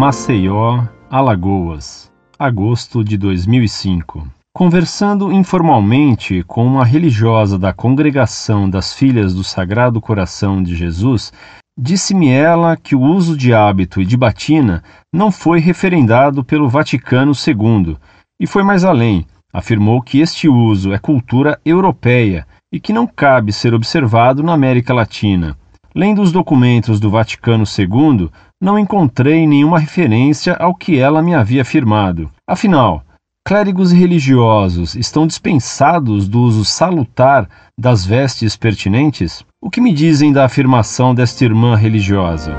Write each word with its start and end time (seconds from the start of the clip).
Maceió, 0.00 0.82
Alagoas, 1.10 2.10
agosto 2.38 3.04
de 3.04 3.18
2005. 3.18 4.26
Conversando 4.50 5.30
informalmente 5.30 6.42
com 6.44 6.64
uma 6.64 6.86
religiosa 6.86 7.58
da 7.58 7.74
Congregação 7.74 8.68
das 8.70 8.94
Filhas 8.94 9.34
do 9.34 9.44
Sagrado 9.44 10.00
Coração 10.00 10.62
de 10.62 10.74
Jesus, 10.74 11.30
disse-me 11.78 12.30
ela 12.30 12.78
que 12.78 12.96
o 12.96 13.02
uso 13.02 13.36
de 13.36 13.52
hábito 13.52 14.00
e 14.00 14.06
de 14.06 14.16
batina 14.16 14.82
não 15.14 15.30
foi 15.30 15.60
referendado 15.60 16.42
pelo 16.42 16.66
Vaticano 16.66 17.32
II 17.32 17.98
e 18.40 18.46
foi 18.46 18.62
mais 18.62 18.86
além. 18.86 19.26
Afirmou 19.52 20.00
que 20.00 20.20
este 20.20 20.48
uso 20.48 20.94
é 20.94 20.98
cultura 20.98 21.60
europeia 21.62 22.46
e 22.72 22.80
que 22.80 22.94
não 22.94 23.06
cabe 23.06 23.52
ser 23.52 23.74
observado 23.74 24.42
na 24.42 24.54
América 24.54 24.94
Latina. 24.94 25.58
Lendo 25.94 26.22
os 26.22 26.32
documentos 26.32 26.98
do 26.98 27.10
Vaticano 27.10 27.64
II, 27.64 28.30
não 28.60 28.78
encontrei 28.78 29.46
nenhuma 29.46 29.78
referência 29.78 30.54
ao 30.54 30.74
que 30.74 30.98
ela 30.98 31.22
me 31.22 31.34
havia 31.34 31.62
afirmado. 31.62 32.30
Afinal, 32.46 33.02
clérigos 33.46 33.90
e 33.90 33.96
religiosos 33.96 34.94
estão 34.94 35.26
dispensados 35.26 36.28
do 36.28 36.40
uso 36.42 36.64
salutar 36.64 37.48
das 37.78 38.04
vestes 38.04 38.56
pertinentes? 38.56 39.42
O 39.62 39.70
que 39.70 39.80
me 39.80 39.92
dizem 39.94 40.30
da 40.30 40.44
afirmação 40.44 41.14
desta 41.14 41.42
irmã 41.42 41.74
religiosa? 41.74 42.54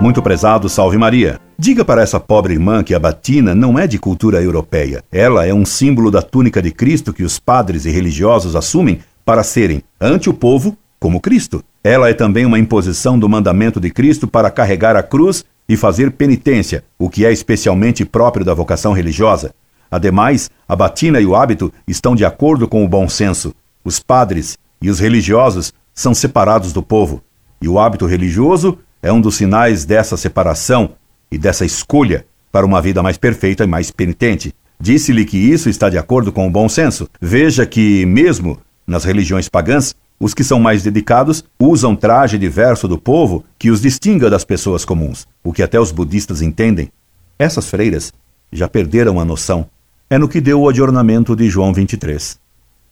Muito 0.00 0.22
prezado, 0.22 0.66
salve 0.70 0.96
Maria. 0.96 1.38
Diga 1.58 1.84
para 1.84 2.00
essa 2.00 2.18
pobre 2.18 2.54
irmã 2.54 2.82
que 2.82 2.94
a 2.94 2.98
batina 2.98 3.54
não 3.54 3.78
é 3.78 3.86
de 3.86 3.98
cultura 3.98 4.42
europeia. 4.42 5.04
Ela 5.12 5.44
é 5.44 5.52
um 5.52 5.66
símbolo 5.66 6.10
da 6.10 6.22
túnica 6.22 6.62
de 6.62 6.70
Cristo 6.70 7.12
que 7.12 7.22
os 7.22 7.38
padres 7.38 7.84
e 7.84 7.90
religiosos 7.90 8.56
assumem 8.56 9.00
para 9.26 9.42
serem, 9.42 9.82
ante 10.00 10.30
o 10.30 10.34
povo, 10.34 10.74
como 10.98 11.20
Cristo. 11.20 11.62
Ela 11.82 12.10
é 12.10 12.14
também 12.14 12.44
uma 12.44 12.58
imposição 12.58 13.18
do 13.18 13.28
mandamento 13.28 13.80
de 13.80 13.90
Cristo 13.90 14.28
para 14.28 14.50
carregar 14.50 14.96
a 14.96 15.02
cruz 15.02 15.44
e 15.66 15.76
fazer 15.76 16.10
penitência, 16.10 16.84
o 16.98 17.08
que 17.08 17.24
é 17.24 17.32
especialmente 17.32 18.04
próprio 18.04 18.44
da 18.44 18.52
vocação 18.52 18.92
religiosa. 18.92 19.54
Ademais, 19.90 20.50
a 20.68 20.76
batina 20.76 21.20
e 21.20 21.26
o 21.26 21.34
hábito 21.34 21.72
estão 21.88 22.14
de 22.14 22.24
acordo 22.24 22.68
com 22.68 22.84
o 22.84 22.88
bom 22.88 23.08
senso. 23.08 23.54
Os 23.82 23.98
padres 23.98 24.58
e 24.80 24.90
os 24.90 25.00
religiosos 25.00 25.72
são 25.94 26.14
separados 26.14 26.72
do 26.72 26.82
povo, 26.82 27.22
e 27.62 27.68
o 27.68 27.78
hábito 27.78 28.06
religioso 28.06 28.78
é 29.02 29.12
um 29.12 29.20
dos 29.20 29.36
sinais 29.36 29.84
dessa 29.84 30.16
separação 30.16 30.90
e 31.30 31.38
dessa 31.38 31.64
escolha 31.64 32.26
para 32.52 32.66
uma 32.66 32.82
vida 32.82 33.02
mais 33.02 33.16
perfeita 33.16 33.64
e 33.64 33.66
mais 33.66 33.90
penitente. 33.90 34.54
Disse-lhe 34.78 35.24
que 35.24 35.38
isso 35.38 35.68
está 35.68 35.88
de 35.88 35.98
acordo 35.98 36.32
com 36.32 36.46
o 36.46 36.50
bom 36.50 36.68
senso. 36.68 37.08
Veja 37.20 37.64
que, 37.64 38.04
mesmo 38.06 38.58
nas 38.86 39.04
religiões 39.04 39.48
pagãs, 39.48 39.94
os 40.20 40.34
que 40.34 40.44
são 40.44 40.60
mais 40.60 40.82
dedicados 40.82 41.42
usam 41.58 41.96
traje 41.96 42.36
diverso 42.36 42.86
do 42.86 42.98
povo 42.98 43.42
que 43.58 43.70
os 43.70 43.80
distinga 43.80 44.28
das 44.28 44.44
pessoas 44.44 44.84
comuns, 44.84 45.26
o 45.42 45.50
que 45.50 45.62
até 45.62 45.80
os 45.80 45.90
budistas 45.90 46.42
entendem. 46.42 46.92
Essas 47.38 47.70
freiras 47.70 48.12
já 48.52 48.68
perderam 48.68 49.18
a 49.18 49.24
noção. 49.24 49.66
É 50.10 50.18
no 50.18 50.28
que 50.28 50.40
deu 50.40 50.60
o 50.60 50.68
adornamento 50.68 51.34
de 51.34 51.48
João 51.48 51.72
23. 51.72 52.38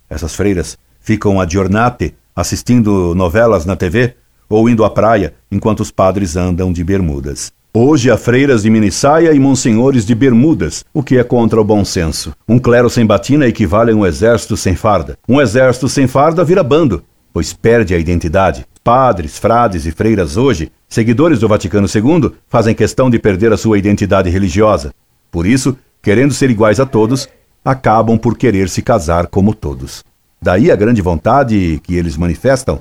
Essas 0.08 0.34
freiras 0.34 0.78
ficam 1.00 1.38
a 1.38 1.46
giornate 1.46 2.14
assistindo 2.34 3.14
novelas 3.14 3.66
na 3.66 3.76
TV 3.76 4.14
ou 4.48 4.66
indo 4.66 4.82
à 4.82 4.88
praia 4.88 5.34
enquanto 5.52 5.80
os 5.80 5.90
padres 5.90 6.34
andam 6.34 6.72
de 6.72 6.82
bermudas. 6.82 7.52
Hoje 7.74 8.10
há 8.10 8.16
freiras 8.16 8.62
de 8.62 8.70
minissaia 8.70 9.34
e 9.34 9.38
monsenhores 9.38 10.06
de 10.06 10.14
bermudas, 10.14 10.82
o 10.94 11.02
que 11.02 11.18
é 11.18 11.22
contra 11.22 11.60
o 11.60 11.64
bom 11.64 11.84
senso. 11.84 12.32
Um 12.48 12.58
clero 12.58 12.88
sem 12.88 13.04
batina 13.04 13.46
equivale 13.46 13.92
a 13.92 13.94
um 13.94 14.06
exército 14.06 14.56
sem 14.56 14.74
farda. 14.74 15.18
Um 15.28 15.38
exército 15.40 15.88
sem 15.88 16.06
farda 16.06 16.42
vira 16.42 16.62
bando, 16.62 17.04
pois 17.38 17.52
perde 17.52 17.94
a 17.94 17.98
identidade. 17.98 18.66
Padres, 18.82 19.38
frades 19.38 19.86
e 19.86 19.92
freiras 19.92 20.36
hoje, 20.36 20.72
seguidores 20.88 21.38
do 21.38 21.46
Vaticano 21.46 21.86
II, 21.86 22.32
fazem 22.48 22.74
questão 22.74 23.08
de 23.08 23.16
perder 23.16 23.52
a 23.52 23.56
sua 23.56 23.78
identidade 23.78 24.28
religiosa. 24.28 24.92
Por 25.30 25.46
isso, 25.46 25.78
querendo 26.02 26.34
ser 26.34 26.50
iguais 26.50 26.80
a 26.80 26.84
todos, 26.84 27.28
acabam 27.64 28.18
por 28.18 28.36
querer 28.36 28.68
se 28.68 28.82
casar 28.82 29.28
como 29.28 29.54
todos. 29.54 30.02
Daí 30.42 30.68
a 30.68 30.74
grande 30.74 31.00
vontade 31.00 31.80
que 31.84 31.94
eles 31.94 32.16
manifestam 32.16 32.80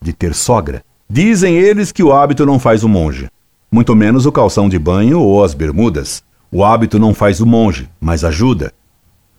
de 0.00 0.14
ter 0.14 0.32
sogra. 0.32 0.82
Dizem 1.06 1.54
eles 1.58 1.92
que 1.92 2.02
o 2.02 2.14
hábito 2.14 2.46
não 2.46 2.58
faz 2.58 2.82
o 2.82 2.88
monge, 2.88 3.28
muito 3.70 3.94
menos 3.94 4.24
o 4.24 4.32
calção 4.32 4.70
de 4.70 4.78
banho 4.78 5.20
ou 5.20 5.44
as 5.44 5.52
bermudas. 5.52 6.22
O 6.50 6.64
hábito 6.64 6.98
não 6.98 7.12
faz 7.12 7.42
o 7.42 7.46
monge, 7.46 7.90
mas 8.00 8.24
ajuda. 8.24 8.72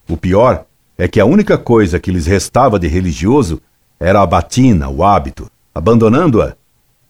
O 0.07 0.15
pior 0.15 0.65
é 0.95 1.07
que 1.07 1.19
a 1.19 1.25
única 1.25 1.57
coisa 1.57 1.99
que 1.99 2.11
lhes 2.11 2.27
restava 2.27 2.77
de 2.77 2.87
religioso 2.87 3.59
era 4.03 4.21
a 4.21 4.25
batina, 4.25 4.89
o 4.89 5.01
hábito. 5.01 5.49
Abandonando-a, 5.73 6.57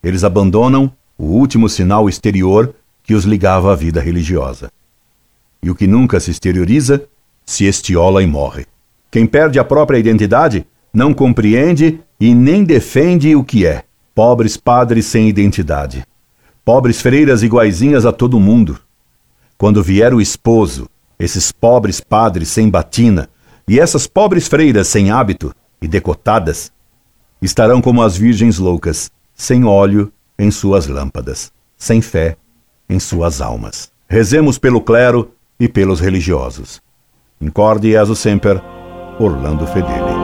eles 0.04 0.24
abandonam 0.24 0.94
o 1.18 1.26
último 1.26 1.68
sinal 1.68 2.08
exterior 2.08 2.76
que 3.02 3.16
os 3.16 3.26
ligava 3.26 3.74
à 3.74 3.76
vida 3.76 4.00
religiosa. 4.00 4.72
E 5.62 5.72
o 5.72 5.76
que 5.76 5.88
nunca 5.88 6.20
se 6.20 6.30
exterioriza, 6.30 7.04
se 7.44 7.66
estiola 7.66 8.22
e 8.22 8.28
morre. 8.28 8.68
Quem 9.10 9.26
perde 9.26 9.58
a 9.58 9.64
própria 9.64 9.98
identidade 9.98 10.68
não 10.94 11.16
compreende 11.16 12.00
e 12.20 12.36
nem 12.36 12.64
defende 12.64 13.36
o 13.36 13.44
que 13.44 13.66
é. 13.66 13.84
Pobres 14.14 14.56
padres 14.56 15.08
sem 15.08 15.28
identidade. 15.28 16.06
Pobres 16.64 17.02
freiras 17.02 17.42
iguaizinhas 17.42 18.06
a 18.06 18.12
todo 18.12 18.40
mundo. 18.40 18.78
Quando 19.58 19.82
vier 19.82 20.14
o 20.14 20.22
esposo, 20.22 20.88
esses 21.18 21.52
pobres 21.52 22.00
padres 22.00 22.50
sem 22.50 22.70
batina 22.70 23.28
e 23.68 23.80
essas 23.80 24.06
pobres 24.06 24.48
freiras 24.48 24.88
sem 24.88 25.10
hábito 25.10 25.56
e 25.82 25.88
decotadas, 25.88 26.72
estarão 27.46 27.82
como 27.82 28.02
as 28.02 28.16
virgens 28.16 28.58
loucas, 28.58 29.12
sem 29.36 29.66
óleo 29.66 30.12
em 30.38 30.50
suas 30.50 30.88
lâmpadas, 30.88 31.52
sem 31.78 32.02
fé 32.02 32.38
em 32.90 33.00
suas 33.00 33.42
almas. 33.42 33.92
Rezemos 34.08 34.58
pelo 34.58 34.82
clero 34.82 35.32
e 35.60 35.68
pelos 35.68 36.00
religiosos. 36.00 36.82
Incorde 37.42 37.92
Jesus 37.92 38.20
Semper, 38.20 38.62
Orlando 39.20 39.68
Fedeli. 39.68 40.23